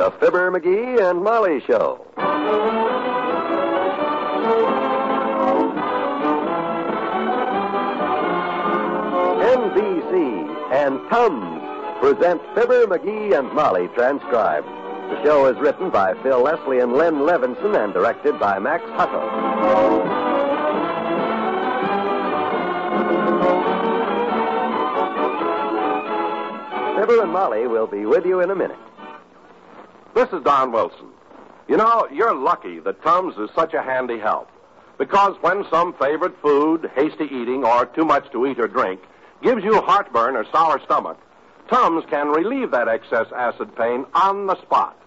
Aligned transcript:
The 0.00 0.10
Fibber, 0.12 0.50
McGee, 0.50 1.10
and 1.10 1.22
Molly 1.22 1.60
Show. 1.66 2.00
NBC 9.44 10.72
and 10.72 11.06
Tums 11.10 11.60
present 12.00 12.40
Fibber, 12.54 12.86
McGee, 12.86 13.38
and 13.38 13.52
Molly 13.52 13.88
transcribed. 13.88 14.66
The 14.66 15.22
show 15.22 15.44
is 15.48 15.58
written 15.58 15.90
by 15.90 16.14
Phil 16.22 16.42
Leslie 16.42 16.78
and 16.78 16.94
Len 16.94 17.16
Levinson 17.16 17.76
and 17.76 17.92
directed 17.92 18.40
by 18.40 18.58
Max 18.58 18.82
Hutto. 18.96 19.20
Fibber 26.98 27.22
and 27.22 27.30
Molly 27.30 27.66
will 27.66 27.86
be 27.86 28.06
with 28.06 28.24
you 28.24 28.40
in 28.40 28.50
a 28.50 28.54
minute. 28.54 28.78
This 30.14 30.28
is 30.30 30.42
Don 30.42 30.72
Wilson. 30.72 31.06
You 31.68 31.76
know, 31.76 32.08
you're 32.12 32.34
lucky 32.34 32.80
that 32.80 33.02
Tums 33.02 33.36
is 33.36 33.48
such 33.54 33.74
a 33.74 33.82
handy 33.82 34.18
help. 34.18 34.50
Because 34.98 35.36
when 35.40 35.64
some 35.70 35.94
favorite 35.94 36.34
food, 36.42 36.90
hasty 36.94 37.24
eating, 37.24 37.64
or 37.64 37.86
too 37.86 38.04
much 38.04 38.30
to 38.32 38.46
eat 38.46 38.58
or 38.58 38.66
drink 38.66 39.00
gives 39.42 39.64
you 39.64 39.80
heartburn 39.80 40.36
or 40.36 40.44
sour 40.52 40.80
stomach, 40.84 41.18
Tums 41.68 42.04
can 42.10 42.28
relieve 42.28 42.72
that 42.72 42.88
excess 42.88 43.26
acid 43.34 43.74
pain 43.76 44.04
on 44.12 44.46
the 44.46 44.60
spot. 44.62 45.00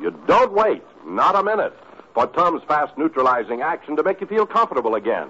You 0.00 0.10
don't 0.26 0.52
wait, 0.52 0.82
not 1.06 1.36
a 1.36 1.42
minute, 1.42 1.76
for 2.12 2.26
Tums' 2.26 2.62
fast 2.68 2.96
neutralizing 2.98 3.62
action 3.62 3.96
to 3.96 4.02
make 4.02 4.20
you 4.20 4.26
feel 4.26 4.46
comfortable 4.46 4.94
again. 4.94 5.28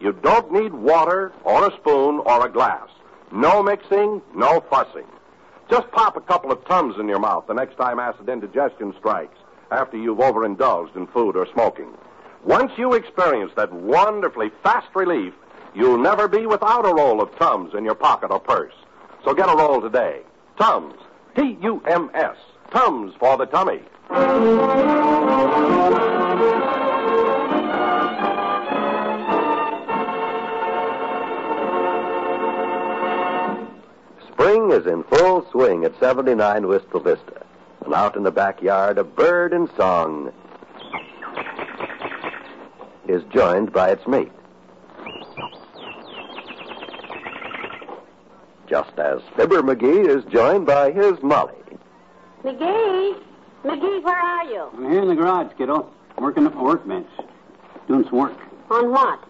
You 0.00 0.12
don't 0.12 0.52
need 0.52 0.74
water 0.74 1.32
or 1.44 1.68
a 1.68 1.76
spoon 1.76 2.20
or 2.26 2.44
a 2.44 2.50
glass. 2.50 2.88
No 3.30 3.62
mixing, 3.62 4.20
no 4.34 4.60
fussing. 4.68 5.06
Just 5.72 5.90
pop 5.90 6.18
a 6.18 6.20
couple 6.20 6.52
of 6.52 6.62
Tums 6.66 6.96
in 6.98 7.08
your 7.08 7.18
mouth 7.18 7.46
the 7.46 7.54
next 7.54 7.76
time 7.76 7.98
acid 7.98 8.28
indigestion 8.28 8.92
strikes 8.98 9.38
after 9.70 9.96
you've 9.96 10.20
overindulged 10.20 10.94
in 10.94 11.06
food 11.06 11.34
or 11.34 11.46
smoking. 11.50 11.88
Once 12.44 12.72
you 12.76 12.92
experience 12.92 13.50
that 13.56 13.72
wonderfully 13.72 14.50
fast 14.62 14.88
relief, 14.94 15.32
you'll 15.74 15.96
never 15.96 16.28
be 16.28 16.44
without 16.44 16.84
a 16.84 16.92
roll 16.92 17.22
of 17.22 17.34
Tums 17.38 17.72
in 17.72 17.86
your 17.86 17.94
pocket 17.94 18.30
or 18.30 18.38
purse. 18.38 18.74
So 19.24 19.32
get 19.32 19.48
a 19.48 19.56
roll 19.56 19.80
today. 19.80 20.20
Tums. 20.58 20.92
T-U-M-S. 21.36 22.36
Tums 22.70 23.14
for 23.18 23.38
the 23.38 23.46
tummy. 23.46 23.80
Is 34.82 34.92
in 34.92 35.04
full 35.04 35.46
swing 35.50 35.84
at 35.84 35.98
79 36.00 36.66
Wistful 36.66 37.00
Vista. 37.00 37.44
And 37.84 37.94
out 37.94 38.16
in 38.16 38.22
the 38.22 38.30
backyard, 38.30 38.98
a 38.98 39.04
bird 39.04 39.52
in 39.52 39.68
song 39.76 40.32
is 43.08 43.22
joined 43.32 43.72
by 43.72 43.90
its 43.90 44.06
mate. 44.06 44.32
Just 48.68 48.98
as 48.98 49.20
Fibber 49.36 49.62
McGee 49.62 50.08
is 50.08 50.24
joined 50.32 50.66
by 50.66 50.92
his 50.92 51.20
Molly. 51.22 51.54
McGee? 52.42 53.20
McGee, 53.64 54.02
where 54.02 54.16
are 54.16 54.44
you? 54.44 54.70
I'm 54.74 54.90
here 54.90 55.02
in 55.02 55.08
the 55.08 55.14
garage, 55.14 55.52
kiddo. 55.58 55.90
Working 56.18 56.46
up 56.46 56.54
a 56.54 56.62
workbench. 56.62 57.08
Doing 57.88 58.04
some 58.04 58.18
work. 58.18 58.38
On 58.70 58.90
what? 58.90 59.20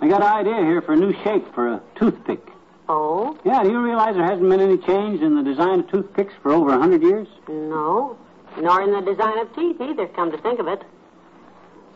I 0.00 0.08
got 0.08 0.22
an 0.22 0.46
idea 0.46 0.64
here 0.64 0.80
for 0.80 0.94
a 0.94 0.96
new 0.96 1.12
shape 1.22 1.52
for 1.54 1.74
a 1.74 1.82
toothpick. 1.96 2.51
Oh? 2.88 3.38
Yeah, 3.44 3.62
do 3.62 3.70
you 3.70 3.80
realize 3.80 4.14
there 4.14 4.24
hasn't 4.24 4.48
been 4.48 4.60
any 4.60 4.78
change 4.78 5.20
in 5.22 5.36
the 5.36 5.42
design 5.42 5.80
of 5.80 5.90
toothpicks 5.90 6.34
for 6.42 6.52
over 6.52 6.70
a 6.70 6.78
hundred 6.78 7.02
years? 7.02 7.28
No. 7.48 8.16
Nor 8.60 8.82
in 8.82 8.92
the 8.92 9.00
design 9.00 9.38
of 9.38 9.54
teeth 9.54 9.80
either, 9.80 10.06
come 10.08 10.30
to 10.30 10.38
think 10.38 10.58
of 10.58 10.66
it. 10.68 10.82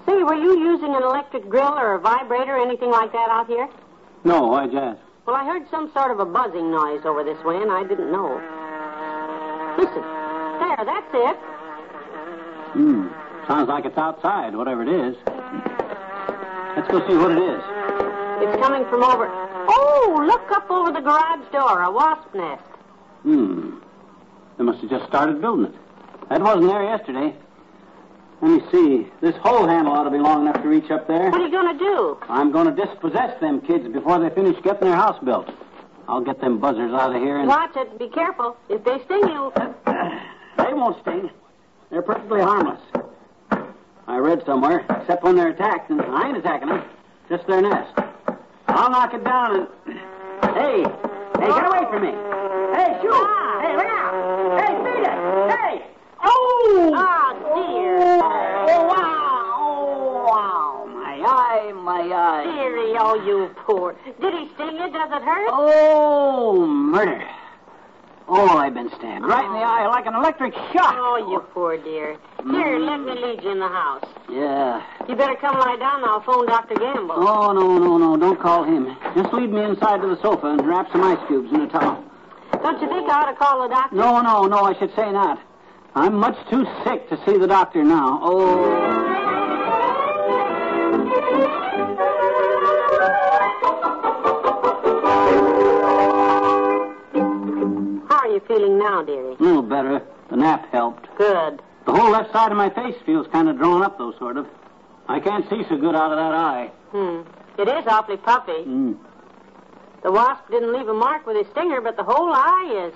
Say, 0.06 0.22
were 0.22 0.34
you 0.34 0.58
using 0.58 0.94
an 0.94 1.02
electric 1.02 1.48
grill 1.48 1.74
or 1.74 1.94
a 1.94 1.98
vibrator 1.98 2.56
or 2.56 2.64
anything 2.64 2.90
like 2.90 3.12
that 3.12 3.28
out 3.28 3.48
here? 3.48 3.68
No, 4.24 4.62
you 4.64 4.78
ask? 4.78 5.00
Well, 5.26 5.34
I 5.34 5.44
heard 5.44 5.68
some 5.70 5.90
sort 5.92 6.12
of 6.12 6.20
a 6.20 6.24
buzzing 6.24 6.70
noise 6.70 7.04
over 7.04 7.24
this 7.24 7.42
way, 7.44 7.56
and 7.56 7.72
I 7.72 7.82
didn't 7.82 8.12
know. 8.12 8.40
Listen. 9.76 10.02
There, 10.58 10.84
that's 10.86 11.10
it. 11.12 11.36
Hmm. 12.72 13.08
Sounds 13.48 13.68
like 13.68 13.84
it's 13.84 13.98
outside, 13.98 14.54
whatever 14.54 14.82
it 14.82 14.88
is. 14.88 15.16
Let's 16.76 16.88
go 16.90 17.06
see 17.06 17.16
what 17.16 17.32
it 17.32 17.38
is. 17.38 17.62
It's 18.42 18.62
coming 18.62 18.84
from 18.88 19.02
over. 19.02 19.55
Oh, 20.08 20.24
look 20.24 20.48
up 20.52 20.70
over 20.70 20.92
the 20.92 21.00
garage 21.00 21.50
door, 21.50 21.82
a 21.82 21.90
wasp 21.90 22.32
nest. 22.32 22.62
Hmm. 23.22 23.78
They 24.56 24.62
must 24.62 24.80
have 24.80 24.88
just 24.88 25.04
started 25.08 25.40
building 25.40 25.66
it. 25.66 25.74
That 26.28 26.40
wasn't 26.40 26.68
there 26.68 26.84
yesterday. 26.84 27.34
Let 28.40 28.50
me 28.50 28.62
see. 28.70 29.10
This 29.20 29.34
hole 29.36 29.66
handle 29.66 29.92
ought 29.94 30.04
to 30.04 30.10
be 30.10 30.18
long 30.18 30.42
enough 30.42 30.62
to 30.62 30.68
reach 30.68 30.92
up 30.92 31.08
there. 31.08 31.30
What 31.30 31.40
are 31.40 31.44
you 31.44 31.50
going 31.50 31.76
to 31.76 31.84
do? 31.84 32.18
I'm 32.28 32.52
going 32.52 32.72
to 32.72 32.86
dispossess 32.86 33.40
them 33.40 33.60
kids 33.62 33.88
before 33.92 34.20
they 34.20 34.30
finish 34.30 34.62
getting 34.62 34.86
their 34.86 34.96
house 34.96 35.18
built. 35.24 35.50
I'll 36.08 36.20
get 36.20 36.40
them 36.40 36.60
buzzers 36.60 36.92
out 36.92 37.14
of 37.16 37.20
here 37.20 37.38
and. 37.38 37.48
Watch 37.48 37.74
it. 37.74 37.98
Be 37.98 38.08
careful. 38.08 38.56
If 38.68 38.84
they 38.84 39.02
sting 39.04 39.28
you. 39.28 39.52
They 40.56 40.72
won't 40.72 41.00
sting. 41.02 41.30
They're 41.90 42.00
perfectly 42.02 42.40
harmless. 42.40 42.80
I 44.08 44.16
read 44.16 44.42
somewhere, 44.46 44.86
except 44.88 45.22
when 45.22 45.36
they're 45.36 45.50
attacked, 45.50 45.90
and 45.90 46.00
I 46.00 46.28
ain't 46.28 46.38
attacking 46.38 46.68
them, 46.70 46.82
just 47.28 47.46
their 47.46 47.60
nest. 47.60 47.92
I'll 48.68 48.90
knock 48.90 49.14
it 49.14 49.24
down 49.24 49.56
and. 49.56 49.68
Hey! 50.54 50.82
Hey, 51.38 51.48
get 51.48 51.66
away 51.66 51.84
from 51.90 52.02
me! 52.02 52.12
Hey, 52.74 52.98
shoot! 53.02 53.12
Ah. 53.12 53.60
Hey, 53.62 53.76
look 53.76 53.86
out! 53.86 54.12
Hey, 54.60 54.72
beat 54.84 55.04
it! 55.04 55.16
Hey! 55.52 55.86
Oh! 56.22 56.92
Oh, 56.96 57.28
dear. 57.54 57.98
Oh, 57.98 58.86
wow! 58.86 59.54
Oh, 59.58 60.24
wow! 60.26 60.86
My 60.92 61.14
eye, 61.24 61.72
my 61.72 62.00
eye. 62.00 62.44
Dearie, 62.44 62.96
oh, 62.98 63.14
you 63.14 63.50
poor. 63.66 63.94
Did 64.20 64.34
he 64.34 64.48
sting 64.54 64.76
you? 64.76 64.90
Does 64.90 65.10
it 65.10 65.22
hurt? 65.22 65.48
Oh, 65.52 66.66
murder. 66.66 67.26
Oh, 68.28 68.58
I've 68.58 68.74
been 68.74 68.88
stabbed 68.88 69.24
right 69.24 69.44
in 69.44 69.52
the 69.52 69.58
eye 69.60 69.86
like 69.86 70.06
an 70.06 70.14
electric 70.14 70.52
shock. 70.72 70.96
Oh, 70.98 71.16
you 71.30 71.38
poor 71.54 71.76
dear. 71.76 72.18
Here, 72.38 72.78
mm. 72.78 72.86
let 72.86 72.98
me 72.98 73.22
lead 73.22 73.42
you 73.42 73.52
in 73.52 73.60
the 73.60 73.68
house. 73.68 74.04
Yeah. 74.28 74.82
You 75.08 75.14
better 75.14 75.36
come 75.36 75.56
lie 75.58 75.76
down. 75.76 76.02
I'll 76.04 76.22
phone 76.22 76.46
Dr. 76.46 76.74
Gamble. 76.74 77.14
Oh, 77.16 77.52
no, 77.52 77.78
no, 77.78 77.98
no. 77.98 78.16
Don't 78.16 78.40
call 78.40 78.64
him. 78.64 78.96
Just 79.14 79.32
lead 79.32 79.52
me 79.52 79.62
inside 79.62 80.00
to 80.00 80.08
the 80.08 80.20
sofa 80.22 80.48
and 80.48 80.66
wrap 80.66 80.90
some 80.90 81.04
ice 81.04 81.24
cubes 81.28 81.52
in 81.52 81.60
a 81.60 81.68
towel. 81.68 82.02
Don't 82.62 82.80
you 82.82 82.88
think 82.88 83.08
I 83.08 83.22
ought 83.22 83.30
to 83.30 83.36
call 83.36 83.62
the 83.62 83.68
doctor? 83.68 83.94
No, 83.94 84.20
no, 84.20 84.46
no, 84.46 84.58
I 84.64 84.76
should 84.76 84.94
say 84.96 85.12
not. 85.12 85.40
I'm 85.94 86.14
much 86.14 86.36
too 86.50 86.66
sick 86.84 87.08
to 87.10 87.16
see 87.24 87.38
the 87.38 87.46
doctor 87.46 87.84
now. 87.84 88.18
Oh. 88.22 89.15
Now, 98.86 99.02
dearie? 99.02 99.34
A 99.38 99.42
little 99.42 99.62
better. 99.62 100.02
The 100.30 100.36
nap 100.36 100.70
helped. 100.70 101.08
Good. 101.18 101.60
The 101.86 101.92
whole 101.92 102.10
left 102.10 102.32
side 102.32 102.52
of 102.52 102.56
my 102.56 102.70
face 102.70 102.94
feels 103.04 103.26
kind 103.28 103.48
of 103.48 103.58
drawn 103.58 103.82
up, 103.82 103.98
though, 103.98 104.12
sort 104.18 104.36
of. 104.36 104.46
I 105.08 105.18
can't 105.20 105.48
see 105.50 105.62
so 105.68 105.76
good 105.76 105.94
out 105.94 106.12
of 106.12 106.18
that 106.18 106.32
eye. 106.32 106.70
Hmm. 106.90 107.22
It 107.60 107.68
is 107.68 107.86
awfully 107.86 108.16
puffy. 108.16 108.62
Hmm. 108.62 108.92
The 110.02 110.12
wasp 110.12 110.48
didn't 110.50 110.72
leave 110.72 110.88
a 110.88 110.94
mark 110.94 111.26
with 111.26 111.36
his 111.36 111.46
stinger, 111.50 111.80
but 111.80 111.96
the 111.96 112.04
whole 112.04 112.32
eye 112.32 112.88
is. 112.88 112.94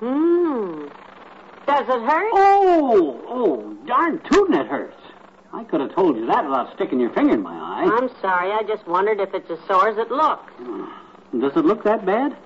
Hmm. 0.00 0.86
Does 1.66 1.86
it 1.88 2.02
hurt? 2.10 2.30
Oh, 2.32 3.20
oh, 3.28 3.86
darn 3.86 4.20
tootin' 4.30 4.54
it 4.54 4.66
hurts. 4.66 4.96
I 5.52 5.62
could 5.64 5.80
have 5.80 5.94
told 5.94 6.16
you 6.16 6.26
that 6.26 6.44
without 6.44 6.74
sticking 6.74 6.98
your 6.98 7.10
finger 7.10 7.34
in 7.34 7.42
my 7.42 7.54
eye. 7.54 7.84
I'm 7.96 8.10
sorry. 8.20 8.50
I 8.50 8.62
just 8.62 8.86
wondered 8.88 9.20
if 9.20 9.34
it's 9.34 9.50
as 9.50 9.58
sore 9.68 9.88
as 9.88 9.98
it 9.98 10.10
looks. 10.10 10.52
Does 11.38 11.52
it 11.56 11.64
look 11.64 11.84
that 11.84 12.04
bad? 12.04 12.36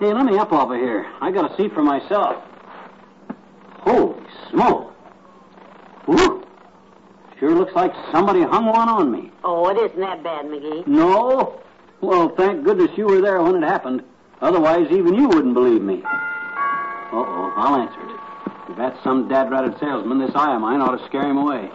Hey, 0.00 0.14
let 0.14 0.24
me 0.24 0.38
up 0.38 0.50
over 0.50 0.78
here. 0.78 1.06
I 1.20 1.30
gotta 1.30 1.54
see 1.58 1.68
for 1.68 1.82
myself. 1.82 2.42
Holy 3.80 4.18
smoke. 4.50 4.94
Whew. 6.06 6.42
Sure 7.38 7.54
looks 7.54 7.74
like 7.74 7.92
somebody 8.10 8.40
hung 8.40 8.64
one 8.64 8.88
on 8.88 9.12
me. 9.12 9.30
Oh, 9.44 9.68
it 9.68 9.76
isn't 9.76 10.00
that 10.00 10.22
bad, 10.22 10.46
McGee. 10.46 10.86
No? 10.86 11.60
Well, 12.00 12.30
thank 12.34 12.64
goodness 12.64 12.90
you 12.96 13.04
were 13.04 13.20
there 13.20 13.42
when 13.42 13.62
it 13.62 13.66
happened. 13.66 14.02
Otherwise, 14.40 14.86
even 14.90 15.14
you 15.14 15.28
wouldn't 15.28 15.52
believe 15.52 15.82
me. 15.82 16.02
Uh-oh, 16.02 17.52
I'll 17.56 17.76
answer 17.76 18.00
it. 18.00 18.70
If 18.70 18.78
that's 18.78 19.04
some 19.04 19.28
dad-ratted 19.28 19.78
salesman, 19.80 20.18
this 20.18 20.34
eye 20.34 20.54
of 20.54 20.62
mine 20.62 20.80
ought 20.80 20.96
to 20.96 21.04
scare 21.04 21.28
him 21.28 21.36
away. 21.36 21.68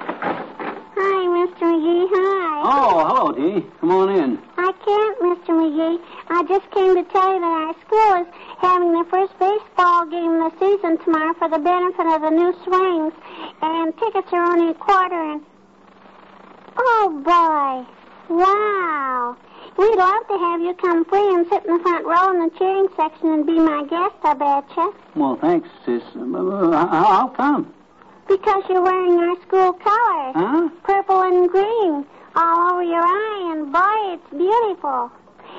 Mr. 1.56 1.72
McGee. 1.72 2.08
Hi. 2.12 2.62
Oh, 2.66 3.08
hello, 3.08 3.32
Dee. 3.32 3.66
Come 3.80 3.92
on 3.92 4.10
in. 4.10 4.40
I 4.58 4.72
can't, 4.84 5.20
Mr. 5.20 5.56
McGee. 5.56 6.00
I 6.28 6.44
just 6.44 6.70
came 6.72 6.96
to 6.96 7.04
tell 7.12 7.34
you 7.34 7.40
that 7.40 7.46
our 7.46 7.76
school 7.86 8.22
is 8.22 8.28
having 8.60 8.92
their 8.92 9.06
first 9.06 9.34
baseball 9.40 10.06
game 10.06 10.42
of 10.42 10.52
the 10.52 10.60
season 10.60 10.98
tomorrow 11.04 11.34
for 11.40 11.50
the 11.50 11.60
benefit 11.60 12.08
of 12.08 12.22
the 12.22 12.30
new 12.30 12.52
swings. 12.64 13.14
And 13.62 13.98
tickets 13.98 14.28
are 14.34 14.52
only 14.52 14.72
a 14.72 14.74
quarter 14.74 15.32
and... 15.32 15.42
Oh, 16.78 17.24
boy. 17.24 18.36
Wow. 18.36 19.38
We'd 19.78 19.96
love 19.96 20.28
to 20.28 20.38
have 20.38 20.62
you 20.62 20.74
come 20.76 21.06
free 21.06 21.36
and 21.36 21.48
sit 21.48 21.66
in 21.66 21.78
the 21.78 21.84
front 21.84 22.06
row 22.06 22.32
in 22.32 22.40
the 22.40 22.52
cheering 22.58 22.88
section 22.98 23.32
and 23.32 23.46
be 23.46 23.60
my 23.60 23.86
guest, 23.86 24.16
I 24.24 24.34
betcha. 24.34 24.92
Well, 25.16 25.38
thanks, 25.40 25.70
sis. 25.86 26.04
Uh, 26.16 26.72
how, 26.72 26.88
how 26.88 27.28
come? 27.30 27.75
Because 28.28 28.64
you're 28.70 28.82
wearing 28.82 29.20
our 29.20 29.36
school 29.42 29.74
colors. 29.74 30.34
Huh? 30.36 30.70
Purple 30.84 31.22
and 31.22 31.50
green 31.50 32.06
all 32.36 32.72
over 32.74 32.84
your 32.84 33.02
eye, 33.02 33.54
and 33.54 33.72
boy, 33.72 34.14
it's 34.14 34.30
beautiful. 34.32 35.12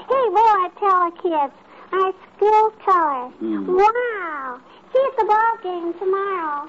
Hey, 0.09 0.27
boy, 0.35 0.51
I 0.61 0.71
tell 0.79 1.11
the 1.11 1.17
kids, 1.23 1.55
our 1.93 2.13
school 2.37 2.71
colors. 2.85 3.33
Hmm. 3.39 3.77
Wow. 3.77 4.61
See 4.93 4.99
you 4.99 5.11
at 5.11 5.17
the 5.17 5.25
ball 5.25 5.57
game 5.63 5.95
tomorrow. 5.99 6.69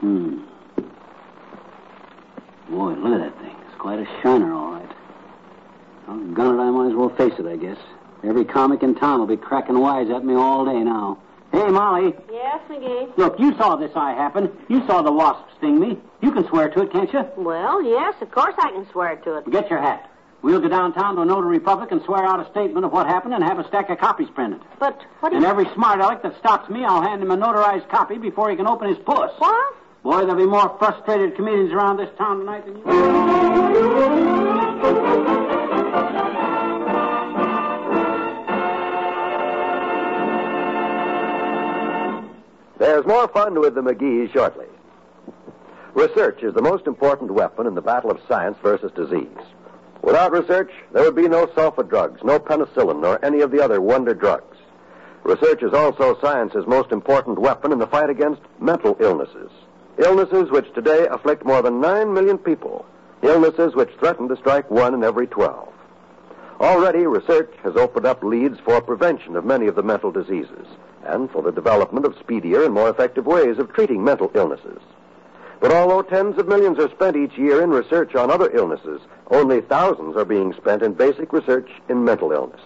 Hmm. 0.00 0.38
Boy, 2.70 2.92
look 2.94 3.20
at 3.20 3.32
that 3.32 3.40
thing. 3.40 3.56
It's 3.66 3.78
quite 3.78 3.98
a 3.98 4.06
shiner, 4.22 4.52
all 4.52 4.72
right. 4.72 4.90
Doggone 6.06 6.58
it, 6.58 6.62
I 6.62 6.70
might 6.70 6.88
as 6.90 6.94
well 6.94 7.10
face 7.10 7.34
it, 7.38 7.46
I 7.46 7.56
guess. 7.56 7.78
Every 8.24 8.44
comic 8.44 8.82
in 8.82 8.94
town 8.94 9.20
will 9.20 9.26
be 9.26 9.36
cracking 9.36 9.78
wise 9.78 10.10
at 10.10 10.24
me 10.24 10.34
all 10.34 10.64
day 10.64 10.80
now. 10.82 11.18
Hey, 11.52 11.68
Molly. 11.68 12.14
Yes, 12.32 12.60
McGee. 12.68 13.16
Look, 13.18 13.38
you 13.38 13.54
saw 13.58 13.76
this 13.76 13.92
eye 13.94 14.14
happen. 14.14 14.50
You 14.68 14.86
saw 14.86 15.02
the 15.02 15.12
wasp 15.12 15.44
sting 15.58 15.78
me. 15.78 15.98
You 16.22 16.32
can 16.32 16.48
swear 16.48 16.70
to 16.70 16.80
it, 16.82 16.90
can't 16.90 17.12
you? 17.12 17.26
Well, 17.36 17.82
yes, 17.84 18.14
of 18.22 18.30
course 18.30 18.54
I 18.58 18.70
can 18.70 18.88
swear 18.90 19.16
to 19.16 19.36
it. 19.36 19.50
Get 19.50 19.68
your 19.68 19.80
hat. 19.80 20.08
We'll 20.40 20.60
go 20.60 20.68
downtown 20.68 21.16
to 21.16 21.20
a 21.22 21.24
notary 21.24 21.60
public 21.60 21.92
and 21.92 22.02
swear 22.04 22.24
out 22.24 22.44
a 22.44 22.50
statement 22.50 22.86
of 22.86 22.92
what 22.92 23.06
happened 23.06 23.34
and 23.34 23.44
have 23.44 23.58
a 23.58 23.68
stack 23.68 23.90
of 23.90 23.98
copies 23.98 24.28
printed. 24.34 24.60
But 24.80 24.98
what 25.20 25.30
do 25.30 25.36
And 25.36 25.44
every 25.44 25.66
smart 25.74 26.00
aleck 26.00 26.22
that 26.22 26.36
stops 26.38 26.70
me, 26.70 26.84
I'll 26.84 27.02
hand 27.02 27.22
him 27.22 27.30
a 27.30 27.36
notarized 27.36 27.88
copy 27.90 28.16
before 28.16 28.50
he 28.50 28.56
can 28.56 28.66
open 28.66 28.88
his 28.88 28.98
puss. 28.98 29.30
What? 29.38 29.74
Boy, 30.02 30.20
there'll 30.20 30.34
be 30.34 30.46
more 30.46 30.74
frustrated 30.78 31.36
comedians 31.36 31.70
around 31.72 31.98
this 31.98 32.10
town 32.18 32.38
tonight 32.40 32.64
than 32.66 32.76
you. 35.36 35.41
There's 42.92 43.06
more 43.06 43.26
fun 43.28 43.58
with 43.58 43.74
the 43.74 43.80
McGees 43.80 44.34
shortly. 44.34 44.66
Research 45.94 46.42
is 46.42 46.52
the 46.52 46.60
most 46.60 46.86
important 46.86 47.30
weapon 47.30 47.66
in 47.66 47.74
the 47.74 47.80
battle 47.80 48.10
of 48.10 48.20
science 48.28 48.58
versus 48.62 48.92
disease. 48.94 49.46
Without 50.02 50.30
research, 50.30 50.70
there 50.92 51.02
would 51.02 51.16
be 51.16 51.26
no 51.26 51.46
sulfa 51.46 51.88
drugs, 51.88 52.20
no 52.22 52.38
penicillin, 52.38 53.00
nor 53.00 53.18
any 53.24 53.40
of 53.40 53.50
the 53.50 53.64
other 53.64 53.80
wonder 53.80 54.12
drugs. 54.12 54.58
Research 55.24 55.62
is 55.62 55.72
also 55.72 56.20
science's 56.20 56.66
most 56.66 56.92
important 56.92 57.38
weapon 57.38 57.72
in 57.72 57.78
the 57.78 57.86
fight 57.86 58.10
against 58.10 58.42
mental 58.60 58.94
illnesses. 59.00 59.50
Illnesses 59.96 60.50
which 60.50 60.70
today 60.74 61.06
afflict 61.10 61.46
more 61.46 61.62
than 61.62 61.80
9 61.80 62.12
million 62.12 62.36
people. 62.36 62.84
Illnesses 63.22 63.74
which 63.74 63.96
threaten 64.00 64.28
to 64.28 64.36
strike 64.36 64.70
one 64.70 64.92
in 64.92 65.02
every 65.02 65.26
12. 65.28 65.71
Already, 66.62 67.08
research 67.08 67.52
has 67.64 67.74
opened 67.74 68.06
up 68.06 68.22
leads 68.22 68.60
for 68.60 68.80
prevention 68.80 69.34
of 69.34 69.44
many 69.44 69.66
of 69.66 69.74
the 69.74 69.82
mental 69.82 70.12
diseases 70.12 70.68
and 71.04 71.28
for 71.28 71.42
the 71.42 71.50
development 71.50 72.06
of 72.06 72.16
speedier 72.20 72.62
and 72.62 72.72
more 72.72 72.88
effective 72.88 73.26
ways 73.26 73.58
of 73.58 73.72
treating 73.72 74.04
mental 74.04 74.30
illnesses. 74.34 74.80
But 75.58 75.72
although 75.72 76.02
tens 76.02 76.38
of 76.38 76.46
millions 76.46 76.78
are 76.78 76.88
spent 76.90 77.16
each 77.16 77.36
year 77.36 77.62
in 77.62 77.70
research 77.70 78.14
on 78.14 78.30
other 78.30 78.48
illnesses, 78.54 79.00
only 79.28 79.60
thousands 79.60 80.16
are 80.16 80.24
being 80.24 80.52
spent 80.52 80.84
in 80.84 80.92
basic 80.92 81.32
research 81.32 81.68
in 81.88 82.04
mental 82.04 82.30
illness. 82.30 82.60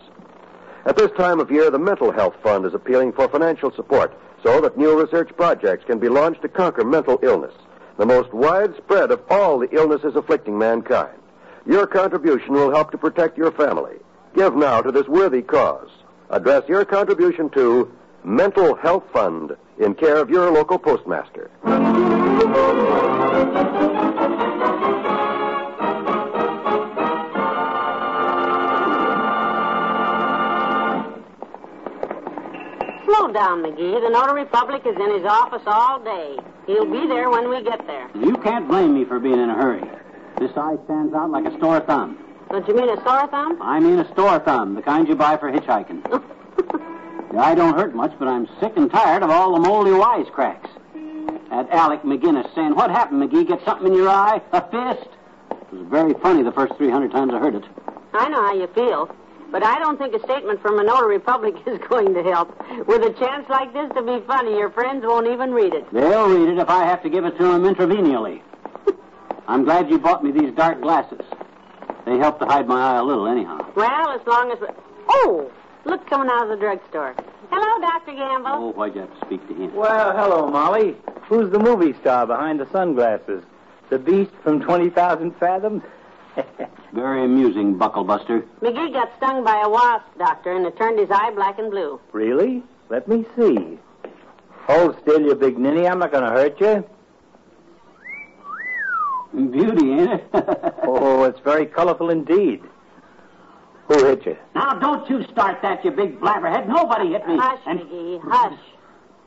At 0.85 0.97
this 0.97 1.11
time 1.17 1.41
of 1.41 1.51
year, 1.51 1.71
the 1.71 1.79
Mental 1.79 2.13
Health 2.13 2.35
Fund 2.43 2.67
is 2.67 2.75
appealing 2.75 3.13
for 3.13 3.29
financial 3.31 3.73
support 3.73 4.13
so 4.43 4.61
that 4.61 4.77
new 4.77 5.01
research 5.01 5.31
projects 5.39 5.87
can 5.87 5.99
be 5.99 6.11
launched 6.11 6.43
to 6.43 6.49
conquer 6.49 6.85
mental 6.85 7.19
illness, 7.23 7.55
the 7.97 8.05
most 8.05 8.33
widespread 8.35 9.11
of 9.11 9.23
all 9.31 9.59
the 9.59 9.75
illnesses 9.75 10.17
afflicting 10.17 10.59
mankind. 10.59 11.19
Your 11.67 11.87
contribution 11.87 12.53
will 12.55 12.71
help 12.71 12.93
to 12.93 12.99
protect 12.99 13.37
your 13.37 13.51
family. 13.51 13.97
Give 14.35 14.55
now 14.55 14.83
to 14.83 14.93
this 14.93 15.09
worthy 15.09 15.43
cause. 15.43 15.89
Address 16.31 16.69
your 16.69 16.85
contribution 16.85 17.51
to 17.51 17.91
Mental 18.23 18.75
Health 18.77 19.05
Fund 19.13 19.57
in 19.79 19.95
care 19.95 20.19
of 20.19 20.31
your 20.31 20.51
local 20.51 20.79
postmaster. 20.79 21.51
Slow 33.05 33.33
down, 33.33 33.63
McGee. 33.63 34.01
The 34.01 34.11
notary 34.11 34.45
public 34.47 34.87
is 34.87 34.97
in 34.97 35.15
his 35.15 35.25
office 35.25 35.63
all 35.67 35.99
day. 35.99 36.39
He'll 36.67 36.91
be 36.91 37.07
there 37.09 37.31
when 37.31 37.49
we 37.49 37.63
get 37.63 37.87
there. 37.87 38.09
You 38.15 38.37
can't 38.37 38.69
blame 38.69 38.95
me 38.95 39.05
for 39.05 39.19
being 39.19 39.41
in 39.41 39.51
a 39.51 39.55
hurry. 39.55 39.83
This 40.39 40.51
eye 40.57 40.77
stands 40.85 41.15
out 41.15 41.31
like 41.31 41.47
a 41.47 41.57
store 41.59 41.81
thumb. 41.81 42.19
Don't 42.51 42.67
you 42.69 42.75
mean 42.77 42.89
a 42.89 43.03
sore 43.03 43.27
thumb? 43.29 43.61
I 43.61 43.81
mean 43.81 43.99
a 43.99 44.13
store 44.13 44.39
thumb, 44.41 44.75
the 44.75 44.83
kind 44.83 45.09
you 45.09 45.17
buy 45.17 45.37
for 45.37 45.51
hitchhiking. 45.51 46.03
The 47.37 47.39
eye 47.43 47.55
don't 47.55 47.75
hurt 47.77 47.95
much, 47.95 48.13
but 48.19 48.29
I'm 48.29 48.47
sick 48.61 48.75
and 48.77 48.91
tired 48.91 49.23
of 49.23 49.31
all 49.31 49.53
the 49.53 49.61
moldy 49.61 49.91
wisecracks. 49.91 50.71
That 51.51 51.69
Alec 51.71 52.03
McGinnis 52.03 52.55
saying, 52.55 52.75
What 52.75 52.91
happened, 52.91 53.21
McGee? 53.21 53.47
Get 53.47 53.63
something 53.65 53.89
in 53.89 53.95
your 53.95 54.09
eye? 54.09 54.41
A 54.53 54.63
fist? 54.63 55.09
It 55.51 55.73
was 55.73 55.87
very 55.89 56.15
funny 56.15 56.43
the 56.43 56.53
first 56.53 56.77
300 56.77 57.11
times 57.11 57.35
I 57.35 57.39
heard 57.39 57.57
it. 57.57 57.65
I 58.15 58.29
know 58.29 58.41
how 58.41 58.55
you 58.55 58.69
feel. 58.69 59.15
But 59.51 59.65
I 59.65 59.79
don't 59.79 59.99
think 59.99 60.15
a 60.15 60.21
statement 60.21 60.63
from 60.63 60.79
a 60.79 60.85
notary 60.85 61.19
public 61.19 61.57
is 61.67 61.79
going 61.89 62.15
to 62.15 62.23
help. 62.23 62.57
With 62.87 63.03
a 63.03 63.13
chance 63.13 63.49
like 63.51 63.73
this 63.73 63.91
to 63.95 64.03
be 64.03 64.25
funny, 64.27 64.57
your 64.57 64.71
friends 64.71 65.05
won't 65.05 65.27
even 65.27 65.53
read 65.53 65.75
it. 65.75 65.85
They'll 65.93 66.29
read 66.29 66.49
it 66.49 66.59
if 66.59 66.71
I 66.71 66.85
have 66.85 67.03
to 67.03 67.11
give 67.11 67.25
it 67.25 67.37
to 67.39 67.45
them 67.45 67.63
intravenially. 67.65 68.41
I'm 69.49 69.65
glad 69.65 69.89
you 69.91 69.99
bought 69.99 70.25
me 70.25 70.33
these 70.33 70.53
dark 70.55 70.81
glasses. 70.81 71.21
They 72.05 72.19
help 72.19 72.39
to 72.41 72.47
hide 72.47 72.67
my 72.67 72.95
eye 72.95 72.99
a 72.99 73.03
little, 73.03 73.27
anyhow. 73.27 73.67
Well, 73.75 74.11
as 74.11 74.27
long 74.27 74.51
as... 74.53 74.59
Oh! 75.09 75.51
Look 75.85 76.09
coming 76.09 76.29
out 76.31 76.45
of 76.45 76.49
the 76.49 76.57
drugstore. 76.57 77.15
Hello, 77.51 77.81
Dr. 77.81 78.15
Gamble. 78.15 78.51
Oh, 78.51 78.73
why'd 78.73 78.95
you 78.95 79.03
have 79.03 79.21
to 79.21 79.27
speak 79.27 79.47
to 79.49 79.55
him? 79.55 79.75
Well, 79.75 80.17
hello, 80.17 80.49
Molly. 80.49 80.97
Who's 81.29 81.51
the 81.51 81.61
movie 81.61 81.95
star 82.01 82.27
behind 82.27 82.59
the 82.61 82.69
sunglasses? 82.73 83.45
The 83.89 83.99
beast 83.99 84.33
from 84.43 84.61
20,000 84.63 85.39
Fathoms? 85.39 85.83
Very 86.93 87.25
amusing, 87.25 87.77
Bucklebuster. 87.77 88.45
McGee 88.61 88.93
got 88.93 89.17
stung 89.17 89.45
by 89.45 89.63
a 89.65 89.69
wasp, 89.69 90.07
Doctor, 90.19 90.57
and 90.57 90.67
it 90.67 90.77
turned 90.77 90.99
his 90.99 91.11
eye 91.11 91.31
black 91.31 91.59
and 91.59 91.71
blue. 91.71 92.01
really? 92.13 92.63
Let 92.89 93.09
me 93.09 93.25
see. 93.37 93.79
Hold 94.69 94.97
still, 95.03 95.21
you 95.21 95.35
big 95.35 95.59
ninny. 95.59 95.89
I'm 95.89 95.99
not 95.99 96.13
going 96.13 96.25
to 96.25 96.31
hurt 96.31 96.61
you. 96.61 96.85
Beauty, 99.37 99.93
ain't 99.93 100.13
it? 100.13 100.25
Oh, 100.89 101.25
it's 101.25 101.41
very 101.41 101.67
colorful 101.67 102.11
indeed. 102.11 102.63
Who 103.89 104.05
hit 104.05 104.25
you? 104.27 104.37
Now, 104.55 104.75
don't 104.79 105.09
you 105.11 105.25
start 105.31 105.61
that, 105.63 105.85
you 105.85 105.91
big 105.91 106.19
blabberhead. 106.21 106.67
Nobody 106.67 107.11
hit 107.13 107.27
me. 107.29 107.37
Hush, 107.37 107.61
And- 107.67 107.81
McGee, 107.81 108.21
hush. 108.23 108.59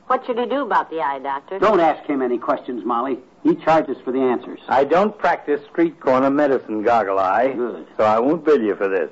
What 0.08 0.26
should 0.26 0.38
he 0.38 0.46
do 0.46 0.62
about 0.64 0.90
the 0.90 1.00
eye, 1.00 1.20
Doctor? 1.20 1.60
Don't 1.60 1.78
ask 1.78 2.04
him 2.08 2.20
any 2.20 2.36
questions, 2.38 2.84
Molly. 2.84 3.18
He 3.44 3.54
charges 3.54 3.96
for 4.04 4.10
the 4.10 4.18
answers. 4.18 4.58
I 4.68 4.82
don't 4.82 5.16
practice 5.16 5.60
street 5.70 6.00
corner 6.00 6.30
medicine, 6.30 6.82
Goggle 6.82 7.18
Eye. 7.20 7.52
Good. 7.52 7.86
So 7.96 8.02
I 8.04 8.18
won't 8.18 8.44
bill 8.44 8.60
you 8.60 8.74
for 8.74 8.88
this. 8.88 9.10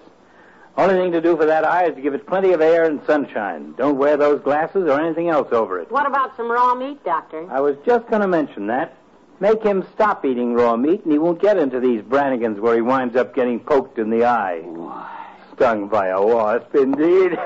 Only 0.77 0.95
thing 0.95 1.13
to 1.13 1.21
do 1.21 1.37
for 1.37 1.47
that 1.47 1.65
eye 1.65 1.87
is 1.87 1.95
to 1.95 2.01
give 2.01 2.15
it 2.15 2.27
plenty 2.27 2.53
of 2.53 2.61
air 2.61 2.85
and 2.85 3.01
sunshine. 3.07 3.75
Don't 3.79 3.97
wear 3.97 4.17
those 4.17 4.41
glasses 4.43 4.89
or 4.89 5.01
anything 5.01 5.29
else 5.29 5.53
over 5.53 5.79
it. 5.81 5.91
What 5.91 6.07
about 6.07 6.37
some 6.37 6.51
raw 6.51 6.75
meat, 6.75 7.03
Doctor? 7.05 7.49
I 7.51 7.61
was 7.61 7.77
just 7.87 8.09
going 8.09 8.23
to 8.23 8.29
mention 8.29 8.67
that. 8.67 8.97
Make 9.41 9.63
him 9.63 9.87
stop 9.95 10.25
eating 10.25 10.55
raw 10.55 10.77
meat, 10.77 11.05
and 11.05 11.13
he 11.13 11.19
won't 11.19 11.41
get 11.41 11.59
into 11.59 11.79
these 11.79 12.03
Brannigans 12.03 12.59
where 12.59 12.75
he 12.75 12.81
winds 12.81 13.15
up 13.15 13.35
getting 13.35 13.61
poked 13.61 13.99
in 13.99 14.11
the 14.11 14.25
eye. 14.25 14.63
Why? 14.63 15.27
Stung 15.55 15.89
by 15.89 16.09
a 16.09 16.21
wasp, 16.21 16.75
indeed. 16.75 17.39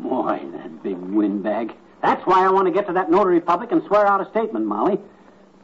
Boy, 0.00 0.40
that 0.52 0.82
big 0.82 0.96
windbag. 0.96 1.74
That's 2.02 2.26
why 2.26 2.44
I 2.44 2.50
want 2.50 2.66
to 2.66 2.72
get 2.72 2.86
to 2.88 2.92
that 2.94 3.10
notary 3.10 3.40
public 3.40 3.70
and 3.72 3.82
swear 3.86 4.06
out 4.06 4.20
a 4.20 4.28
statement, 4.30 4.66
Molly. 4.66 4.98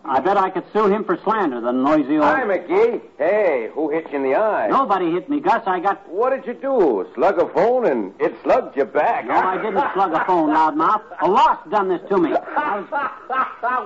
I 0.04 0.18
bet 0.20 0.36
I 0.36 0.50
could 0.50 0.64
sue 0.72 0.86
him 0.86 1.04
for 1.04 1.18
slander, 1.22 1.60
the 1.60 1.72
noisy 1.72 2.14
old... 2.16 2.24
Hi, 2.24 2.42
McGee. 2.42 3.02
Hey, 3.18 3.68
who 3.74 3.90
hit 3.90 4.10
you 4.10 4.16
in 4.16 4.22
the 4.22 4.34
eye? 4.34 4.68
Nobody 4.68 5.10
hit 5.10 5.28
me, 5.28 5.40
Gus. 5.40 5.62
I 5.66 5.78
got... 5.78 6.08
What 6.08 6.30
did 6.30 6.46
you 6.46 6.54
do? 6.54 7.06
Slug 7.14 7.38
a 7.38 7.46
phone 7.52 7.86
and 7.86 8.14
it 8.18 8.34
slugged 8.42 8.76
you 8.76 8.86
back. 8.86 9.26
No, 9.26 9.34
I 9.34 9.56
didn't 9.56 9.74
slug 9.94 10.12
a 10.12 10.24
phone, 10.24 10.50
loudmouth. 10.50 11.02
A 11.20 11.30
wasp 11.30 11.70
done 11.70 11.88
this 11.88 12.00
to 12.08 12.16
me. 12.16 12.30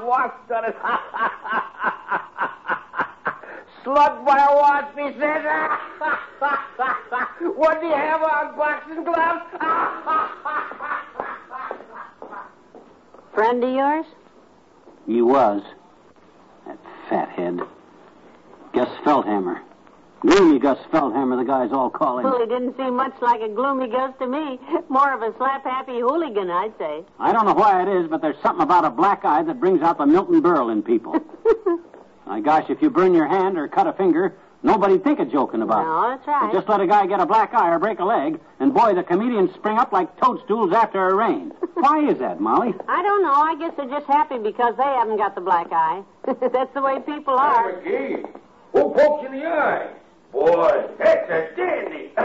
wasp 0.06 0.48
done 0.48 0.64
it. 0.66 0.76
Slugged 3.84 4.24
by 4.24 4.38
a 4.38 4.56
wasp, 4.56 4.96
he 4.96 5.12
says. 5.20 5.44
what 7.54 7.80
do 7.82 7.86
you 7.86 7.92
have 7.92 8.22
on 8.22 8.56
boxing 8.56 9.04
gloves? 9.04 9.44
Friend 13.34 13.62
of 13.62 13.70
yours? 13.74 14.06
He 15.06 15.20
was. 15.20 15.62
That 16.66 16.78
fathead. 17.10 17.60
Gus 18.74 18.88
Feldhammer. 19.04 19.60
Gloomy 20.20 20.58
Gus 20.58 20.78
Feldhammer, 20.90 21.38
the 21.38 21.44
guys 21.44 21.70
all 21.70 21.90
call 21.90 22.18
him. 22.18 22.24
Well, 22.24 22.40
he 22.40 22.46
didn't 22.46 22.76
seem 22.76 22.96
much 22.96 23.12
like 23.20 23.40
a 23.42 23.48
gloomy 23.48 23.88
ghost 23.88 24.18
to 24.20 24.26
me. 24.26 24.58
More 24.88 25.12
of 25.12 25.22
a 25.22 25.36
slap-happy 25.36 26.00
hooligan, 26.00 26.50
I'd 26.50 26.72
say. 26.78 27.04
I 27.20 27.32
don't 27.32 27.44
know 27.46 27.52
why 27.52 27.82
it 27.82 27.88
is, 27.88 28.08
but 28.08 28.22
there's 28.22 28.40
something 28.42 28.62
about 28.62 28.84
a 28.84 28.90
black 28.90 29.24
eye 29.24 29.42
that 29.42 29.60
brings 29.60 29.82
out 29.82 29.98
the 29.98 30.06
Milton 30.06 30.42
Berle 30.42 30.72
in 30.72 30.82
people. 30.82 31.14
My 32.26 32.40
gosh, 32.40 32.64
if 32.70 32.80
you 32.80 32.90
burn 32.90 33.14
your 33.14 33.28
hand 33.28 33.58
or 33.58 33.68
cut 33.68 33.86
a 33.86 33.92
finger, 33.92 34.34
nobody'd 34.62 35.04
think 35.04 35.20
of 35.20 35.30
joking 35.30 35.60
about 35.60 35.82
it. 35.82 35.84
No, 35.84 36.08
that's 36.08 36.26
right. 36.26 36.50
But 36.50 36.58
just 36.58 36.68
let 36.68 36.80
a 36.80 36.86
guy 36.86 37.06
get 37.06 37.20
a 37.20 37.26
black 37.26 37.52
eye 37.52 37.70
or 37.70 37.78
break 37.78 38.00
a 38.00 38.04
leg, 38.04 38.40
and 38.60 38.72
boy, 38.72 38.94
the 38.94 39.02
comedians 39.02 39.52
spring 39.54 39.78
up 39.78 39.92
like 39.92 40.18
toadstools 40.18 40.72
after 40.72 41.06
a 41.10 41.14
rain. 41.14 41.52
Why 41.74 42.08
is 42.10 42.18
that, 42.18 42.40
Molly? 42.40 42.72
I 42.88 43.02
don't 43.02 43.22
know. 43.22 43.34
I 43.34 43.56
guess 43.58 43.74
they're 43.76 44.00
just 44.00 44.06
happy 44.06 44.38
because 44.38 44.74
they 44.78 44.82
haven't 44.84 45.18
got 45.18 45.34
the 45.34 45.42
black 45.42 45.68
eye. 45.70 46.02
that's 46.40 46.72
the 46.72 46.80
way 46.80 46.98
people 47.00 47.34
are. 47.34 47.82
McGee, 47.82 48.24
who 48.74 48.92
poked 48.92 49.22
you 49.22 49.28
in 49.28 49.40
the 49.40 49.46
eye? 49.46 49.88
Boy, 50.32 50.88
that's 50.98 51.30
a 51.30 51.48
dandy. 51.56 52.10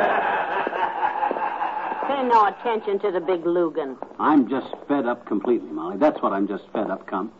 Pay 2.07 2.23
no 2.27 2.47
attention 2.47 2.99
to 2.99 3.11
the 3.11 3.19
big 3.19 3.43
Lugan. 3.43 3.95
I'm 4.19 4.49
just 4.49 4.67
fed 4.87 5.05
up 5.05 5.25
completely, 5.27 5.69
Molly. 5.69 5.97
That's 5.97 6.21
what 6.21 6.33
I'm 6.33 6.47
just 6.47 6.63
fed 6.73 6.89
up, 6.89 7.05
come. 7.05 7.31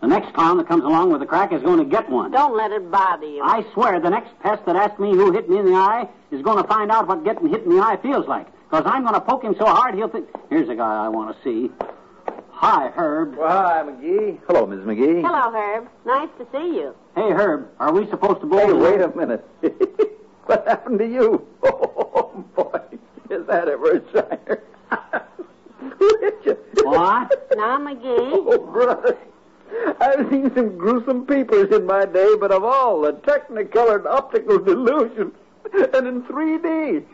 The 0.00 0.08
next 0.08 0.34
clown 0.34 0.56
that 0.56 0.66
comes 0.66 0.82
along 0.82 1.12
with 1.12 1.22
a 1.22 1.26
crack 1.26 1.52
is 1.52 1.62
going 1.62 1.78
to 1.78 1.84
get 1.84 2.10
one. 2.10 2.32
Don't 2.32 2.56
let 2.56 2.72
it 2.72 2.90
bother 2.90 3.26
you. 3.26 3.42
I 3.42 3.64
swear 3.72 4.00
the 4.00 4.10
next 4.10 4.36
pest 4.40 4.64
that 4.66 4.74
asks 4.74 4.98
me 4.98 5.12
who 5.12 5.30
hit 5.30 5.48
me 5.48 5.58
in 5.58 5.66
the 5.66 5.74
eye 5.74 6.08
is 6.32 6.42
going 6.42 6.60
to 6.60 6.68
find 6.68 6.90
out 6.90 7.06
what 7.06 7.22
getting 7.22 7.48
hit 7.48 7.62
in 7.62 7.76
the 7.76 7.80
eye 7.80 7.96
feels 8.02 8.26
like. 8.26 8.46
Because 8.68 8.84
I'm 8.86 9.02
going 9.02 9.14
to 9.14 9.20
poke 9.20 9.44
him 9.44 9.54
so 9.58 9.66
hard 9.66 9.94
he'll 9.94 10.08
think, 10.08 10.26
here's 10.48 10.68
a 10.68 10.74
guy 10.74 11.04
I 11.04 11.08
want 11.08 11.36
to 11.36 11.42
see. 11.44 11.70
Hi, 12.50 12.88
Herb. 12.88 13.36
Well, 13.36 13.48
hi, 13.48 13.82
McGee. 13.82 14.40
Hello, 14.46 14.66
Miss 14.66 14.80
McGee. 14.80 15.22
Hello, 15.22 15.52
Herb. 15.52 15.88
Nice 16.06 16.30
to 16.38 16.46
see 16.50 16.76
you. 16.78 16.94
Hey, 17.14 17.30
Herb, 17.30 17.68
are 17.78 17.92
we 17.92 18.08
supposed 18.08 18.40
to 18.40 18.46
bowl? 18.46 18.66
Hey, 18.66 18.72
wait 18.72 19.00
a 19.00 19.08
minute. 19.14 19.44
what 20.46 20.66
happened 20.66 20.98
to 20.98 21.06
you? 21.06 21.46
Oh, 22.14 22.44
boy. 22.54 22.80
Is 23.30 23.46
that 23.46 23.68
ever 23.68 23.96
a 23.96 24.12
shiner? 24.12 24.62
Who 25.98 26.18
hit 26.20 26.38
you? 26.44 26.58
What? 26.84 27.48
Now, 27.56 27.78
McGee. 27.78 28.02
Oh, 28.06 28.58
brother. 28.58 29.18
I've 30.00 30.28
seen 30.30 30.54
some 30.54 30.76
gruesome 30.78 31.26
peepers 31.26 31.72
in 31.72 31.84
my 31.86 32.04
day, 32.06 32.34
but 32.38 32.52
of 32.52 32.64
all 32.64 33.02
the 33.02 33.12
technicolored 33.12 34.06
optical 34.06 34.58
delusions, 34.58 35.34
and 35.72 36.06
in 36.06 36.22
3D. 36.22 37.04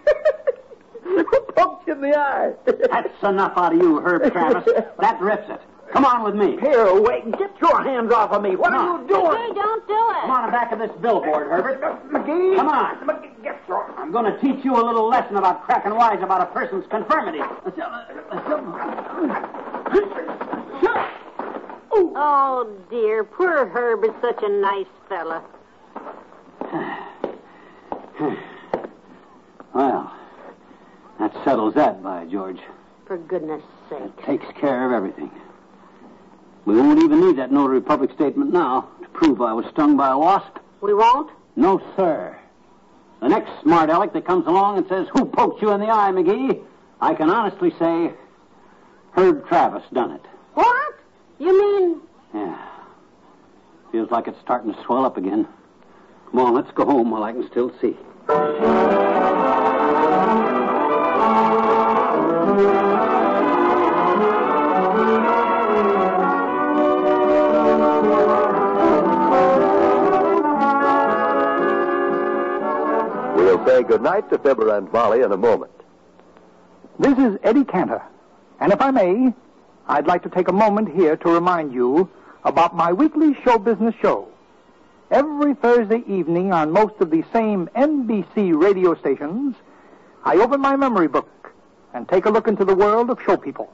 Who 1.02 1.24
poked 1.56 1.86
you 1.86 1.94
in 1.94 2.00
the 2.00 2.16
eye? 2.16 2.52
That's 2.66 3.22
enough 3.22 3.52
out 3.56 3.74
of 3.74 3.80
you, 3.80 4.00
Herb 4.00 4.30
Travis. 4.32 4.68
That 5.00 5.20
rips 5.20 5.48
it. 5.50 5.60
Come 5.98 6.04
on 6.04 6.22
with 6.22 6.36
me. 6.36 6.56
Here, 6.60 6.94
wait. 7.02 7.24
Get 7.32 7.50
your 7.60 7.82
hands 7.82 8.12
off 8.12 8.30
of 8.30 8.40
me. 8.40 8.54
What 8.54 8.70
Come 8.70 8.86
are 8.86 9.00
on. 9.00 9.02
you 9.02 9.08
doing? 9.08 9.26
McGee, 9.26 9.54
don't 9.56 9.88
do 9.88 9.94
it. 9.94 10.20
Come 10.20 10.30
on 10.30 10.46
the 10.46 10.52
back 10.52 10.70
of 10.70 10.78
this 10.78 10.92
billboard, 11.02 11.48
Herbert. 11.48 11.80
McGee? 12.12 12.54
Come 12.54 12.68
on. 12.68 12.98
McGee, 13.04 13.42
get 13.42 13.60
your... 13.66 13.90
I'm 13.98 14.12
going 14.12 14.32
to 14.32 14.38
teach 14.40 14.64
you 14.64 14.76
a 14.76 14.84
little 14.84 15.08
lesson 15.08 15.34
about 15.34 15.64
cracking 15.64 15.92
wise 15.96 16.22
about 16.22 16.40
a 16.40 16.46
person's 16.46 16.86
confirmity. 16.88 17.40
Oh, 22.20 22.78
dear. 22.90 23.24
Poor 23.24 23.66
Herb 23.66 24.04
is 24.04 24.12
such 24.22 24.38
a 24.44 24.48
nice 24.48 24.86
fella. 25.08 25.42
Well, 29.74 30.14
that 31.18 31.34
settles 31.44 31.74
that, 31.74 32.04
by 32.04 32.24
George. 32.26 32.60
For 33.04 33.18
goodness 33.18 33.64
sake. 33.90 34.00
It 34.00 34.24
Takes 34.24 34.46
care 34.60 34.86
of 34.86 34.92
everything. 34.92 35.32
We 36.68 36.76
won't 36.76 37.02
even 37.02 37.26
need 37.26 37.38
that 37.38 37.50
notary 37.50 37.80
public 37.80 38.12
statement 38.12 38.52
now 38.52 38.90
to 39.00 39.08
prove 39.08 39.40
I 39.40 39.54
was 39.54 39.64
stung 39.70 39.96
by 39.96 40.10
a 40.10 40.18
wasp. 40.18 40.58
We 40.82 40.92
won't? 40.92 41.30
No, 41.56 41.80
sir. 41.96 42.38
The 43.22 43.28
next 43.28 43.50
smart 43.62 43.88
aleck 43.88 44.12
that 44.12 44.26
comes 44.26 44.46
along 44.46 44.76
and 44.76 44.86
says, 44.86 45.06
Who 45.14 45.24
poked 45.24 45.62
you 45.62 45.70
in 45.70 45.80
the 45.80 45.86
eye, 45.86 46.10
McGee? 46.12 46.62
I 47.00 47.14
can 47.14 47.30
honestly 47.30 47.72
say, 47.78 48.12
Herb 49.12 49.48
Travis 49.48 49.82
done 49.94 50.10
it. 50.10 50.26
What? 50.52 50.94
You 51.38 51.58
mean... 51.58 52.00
Yeah. 52.34 52.68
Feels 53.90 54.10
like 54.10 54.28
it's 54.28 54.38
starting 54.42 54.74
to 54.74 54.84
swell 54.84 55.06
up 55.06 55.16
again. 55.16 55.48
Come 56.30 56.40
on, 56.40 56.54
let's 56.54 56.70
go 56.72 56.84
home 56.84 57.10
while 57.10 57.24
I 57.24 57.32
can 57.32 57.48
still 57.48 57.72
see. 57.80 57.96
Say 73.68 73.82
goodnight 73.82 74.30
to 74.30 74.38
Fibber 74.38 74.74
and 74.74 74.90
Molly 74.92 75.20
in 75.20 75.30
a 75.30 75.36
moment. 75.36 75.72
This 76.98 77.18
is 77.18 77.38
Eddie 77.42 77.66
Cantor. 77.66 78.02
And 78.60 78.72
if 78.72 78.80
I 78.80 78.90
may, 78.90 79.34
I'd 79.86 80.06
like 80.06 80.22
to 80.22 80.30
take 80.30 80.48
a 80.48 80.52
moment 80.52 80.88
here 80.96 81.18
to 81.18 81.28
remind 81.28 81.74
you 81.74 82.08
about 82.44 82.74
my 82.74 82.94
weekly 82.94 83.36
show 83.44 83.58
business 83.58 83.94
show. 84.00 84.26
Every 85.10 85.52
Thursday 85.54 86.02
evening 86.08 86.50
on 86.50 86.72
most 86.72 86.94
of 87.00 87.10
the 87.10 87.22
same 87.30 87.68
NBC 87.76 88.58
radio 88.58 88.94
stations, 88.94 89.54
I 90.24 90.36
open 90.36 90.62
my 90.62 90.74
memory 90.74 91.08
book 91.08 91.52
and 91.92 92.08
take 92.08 92.24
a 92.24 92.30
look 92.30 92.48
into 92.48 92.64
the 92.64 92.74
world 92.74 93.10
of 93.10 93.20
show 93.26 93.36
people. 93.36 93.70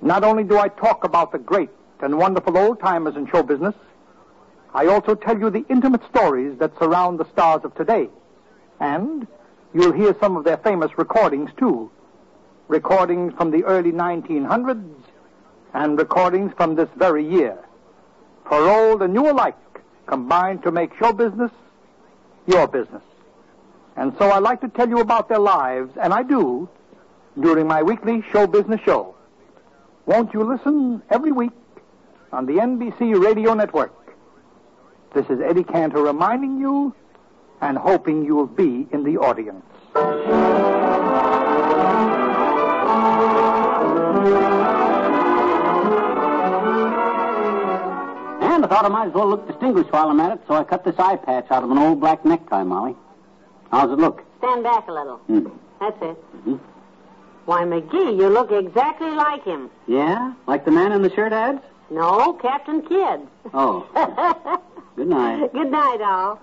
Not 0.00 0.24
only 0.24 0.44
do 0.44 0.56
I 0.56 0.68
talk 0.68 1.04
about 1.04 1.30
the 1.30 1.38
great 1.38 1.68
and 2.00 2.16
wonderful 2.16 2.56
old 2.56 2.80
timers 2.80 3.16
in 3.16 3.26
show 3.26 3.42
business, 3.42 3.74
I 4.72 4.86
also 4.86 5.14
tell 5.14 5.38
you 5.38 5.50
the 5.50 5.66
intimate 5.68 6.02
stories 6.08 6.58
that 6.58 6.78
surround 6.78 7.20
the 7.20 7.30
stars 7.32 7.64
of 7.64 7.74
today. 7.74 8.08
And 8.80 9.26
you'll 9.74 9.92
hear 9.92 10.16
some 10.18 10.36
of 10.36 10.44
their 10.44 10.56
famous 10.56 10.98
recordings, 10.98 11.50
too. 11.58 11.90
Recordings 12.68 13.34
from 13.34 13.50
the 13.50 13.64
early 13.64 13.92
1900s 13.92 15.02
and 15.74 15.98
recordings 15.98 16.52
from 16.56 16.74
this 16.74 16.88
very 16.96 17.24
year. 17.26 17.58
For 18.48 18.58
old 18.58 19.02
and 19.02 19.12
new 19.12 19.30
alike 19.30 19.56
combined 20.06 20.62
to 20.64 20.72
make 20.72 20.96
show 20.98 21.12
business 21.12 21.52
your 22.46 22.66
business. 22.66 23.02
And 23.96 24.12
so 24.18 24.30
I 24.30 24.38
like 24.38 24.60
to 24.62 24.68
tell 24.68 24.88
you 24.88 24.98
about 24.98 25.28
their 25.28 25.38
lives, 25.38 25.92
and 26.00 26.12
I 26.12 26.22
do, 26.22 26.68
during 27.38 27.66
my 27.66 27.82
weekly 27.82 28.24
show 28.32 28.46
business 28.46 28.80
show. 28.84 29.14
Won't 30.06 30.32
you 30.32 30.42
listen 30.42 31.02
every 31.10 31.32
week 31.32 31.52
on 32.32 32.46
the 32.46 32.54
NBC 32.54 33.22
Radio 33.22 33.54
Network? 33.54 33.94
This 35.14 35.26
is 35.26 35.40
Eddie 35.40 35.64
Cantor 35.64 36.02
reminding 36.02 36.58
you 36.58 36.94
and 37.60 37.76
hoping 37.78 38.24
you'll 38.24 38.46
be 38.46 38.86
in 38.92 39.04
the 39.04 39.18
audience. 39.18 39.64
And 48.42 48.64
I 48.64 48.68
thought 48.68 48.84
I 48.84 48.88
might 48.88 49.08
as 49.08 49.14
well 49.14 49.28
look 49.28 49.46
distinguished 49.46 49.92
while 49.92 50.08
I'm 50.08 50.20
at 50.20 50.32
it, 50.32 50.40
so 50.48 50.54
I 50.54 50.64
cut 50.64 50.84
this 50.84 50.96
eye 50.98 51.16
patch 51.16 51.46
out 51.50 51.62
of 51.62 51.70
an 51.70 51.78
old 51.78 52.00
black 52.00 52.24
necktie, 52.24 52.62
Molly. 52.62 52.96
How's 53.70 53.90
it 53.90 53.98
look? 53.98 54.24
Stand 54.38 54.64
back 54.64 54.88
a 54.88 54.92
little. 54.92 55.16
Hmm. 55.18 55.46
That's 55.78 56.02
it. 56.02 56.16
Mhm. 56.46 56.58
Why, 57.46 57.62
McGee, 57.62 58.16
you 58.18 58.28
look 58.28 58.50
exactly 58.50 59.10
like 59.10 59.44
him. 59.44 59.70
Yeah? 59.86 60.32
Like 60.46 60.64
the 60.64 60.70
man 60.70 60.92
in 60.92 61.02
the 61.02 61.10
shirt 61.14 61.32
ads? 61.32 61.62
No, 61.90 62.34
Captain 62.34 62.82
Kidd. 62.82 63.26
Oh. 63.52 63.86
Good 64.96 65.08
night. 65.08 65.52
Good 65.52 65.70
night, 65.70 66.00
all. 66.02 66.38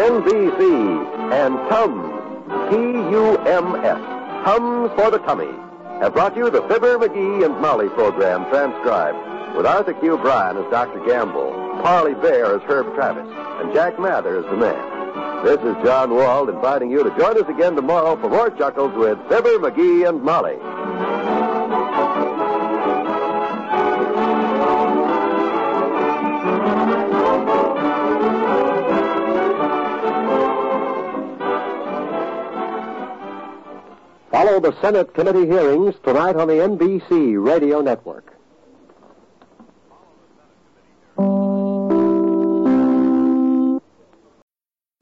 NBC 0.00 1.32
and 1.32 1.56
Tums, 1.68 2.70
T-U-M-S, 2.70 4.44
Tums 4.44 4.90
for 4.96 5.10
the 5.10 5.18
Tummy, 5.18 5.52
have 6.00 6.14
brought 6.14 6.36
you 6.36 6.48
the 6.50 6.62
Fibber, 6.62 6.98
McGee, 6.98 7.44
and 7.44 7.60
Molly 7.60 7.88
program 7.90 8.48
transcribed 8.48 9.56
with 9.56 9.66
Arthur 9.66 9.92
Q. 9.94 10.16
Bryan 10.18 10.56
as 10.56 10.70
Dr. 10.70 11.04
Gamble, 11.04 11.50
Parley 11.82 12.14
Baer 12.14 12.56
as 12.56 12.62
Herb 12.62 12.94
Travis, 12.94 13.26
and 13.60 13.72
Jack 13.74 13.98
Mather 13.98 14.38
as 14.38 14.44
the 14.46 14.56
man. 14.56 14.99
This 15.44 15.58
is 15.60 15.74
John 15.82 16.14
Wald 16.14 16.50
inviting 16.50 16.90
you 16.90 17.02
to 17.02 17.08
join 17.18 17.42
us 17.42 17.48
again 17.48 17.74
tomorrow 17.74 18.14
for 18.20 18.28
more 18.28 18.50
chuckles 18.50 18.92
with 18.94 19.18
Fibber, 19.30 19.58
McGee, 19.58 20.06
and 20.06 20.22
Molly. 20.22 20.56
Follow 34.30 34.60
the 34.60 34.78
Senate 34.82 35.14
committee 35.14 35.46
hearings 35.46 35.94
tonight 36.04 36.36
on 36.36 36.48
the 36.48 36.54
NBC 36.54 37.42
Radio 37.42 37.80
Network. 37.80 38.39